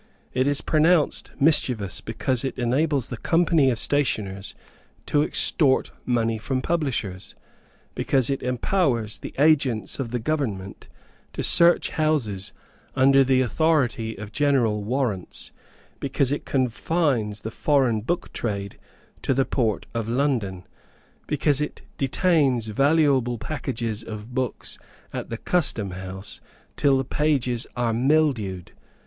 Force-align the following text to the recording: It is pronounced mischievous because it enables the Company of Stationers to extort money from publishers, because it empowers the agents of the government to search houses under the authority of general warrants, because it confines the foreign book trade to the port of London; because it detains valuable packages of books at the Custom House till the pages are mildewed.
It 0.33 0.47
is 0.47 0.61
pronounced 0.61 1.29
mischievous 1.39 2.01
because 2.01 2.43
it 2.43 2.57
enables 2.57 3.09
the 3.09 3.17
Company 3.17 3.69
of 3.69 3.77
Stationers 3.77 4.55
to 5.05 5.21
extort 5.21 5.91
money 6.07 6.39
from 6.39 6.59
publishers, 6.59 7.35
because 7.93 8.27
it 8.27 8.41
empowers 8.41 9.19
the 9.19 9.31
agents 9.37 9.99
of 9.99 10.09
the 10.09 10.17
government 10.17 10.87
to 11.33 11.43
search 11.43 11.91
houses 11.91 12.51
under 12.95 13.23
the 13.23 13.41
authority 13.41 14.15
of 14.15 14.31
general 14.31 14.83
warrants, 14.83 15.51
because 15.99 16.31
it 16.31 16.45
confines 16.45 17.41
the 17.41 17.51
foreign 17.51 18.01
book 18.01 18.33
trade 18.33 18.79
to 19.21 19.35
the 19.35 19.45
port 19.45 19.85
of 19.93 20.09
London; 20.09 20.63
because 21.27 21.61
it 21.61 21.83
detains 21.99 22.65
valuable 22.65 23.37
packages 23.37 24.01
of 24.01 24.33
books 24.33 24.79
at 25.13 25.29
the 25.29 25.37
Custom 25.37 25.91
House 25.91 26.41
till 26.75 26.97
the 26.97 27.05
pages 27.05 27.67
are 27.75 27.93
mildewed. 27.93 28.71